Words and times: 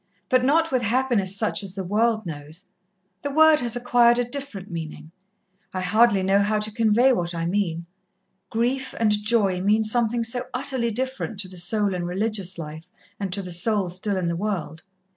"But 0.29 0.43
not 0.43 0.71
with 0.71 0.81
happiness 0.81 1.35
such 1.35 1.61
as 1.61 1.75
the 1.75 1.83
world 1.83 2.25
knows. 2.25 2.65
The 3.21 3.29
word 3.29 3.59
has 3.59 3.75
acquired 3.75 4.17
a 4.17 4.23
different 4.25 4.71
meaning. 4.71 5.11
I 5.75 5.81
hardly 5.81 6.23
know 6.23 6.39
how 6.39 6.57
to 6.57 6.71
convey 6.73 7.13
what 7.13 7.35
I 7.35 7.45
mean. 7.45 7.85
'Grief' 8.49 8.95
and 8.99 9.11
'Joy' 9.11 9.61
mean 9.61 9.83
something 9.83 10.23
so 10.23 10.45
utterly 10.55 10.89
different 10.89 11.37
to 11.41 11.47
the 11.47 11.57
soul 11.59 11.93
in 11.93 12.03
religious 12.05 12.57
life, 12.57 12.89
and 13.19 13.31
to 13.31 13.43
the 13.43 13.51
soul 13.51 13.89
still 13.91 14.17
in 14.17 14.27
the 14.27 14.35
world. 14.35 14.81